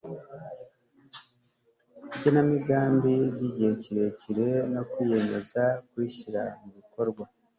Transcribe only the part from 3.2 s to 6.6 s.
ry'igihe kirekire no kwiyemeza kurishyira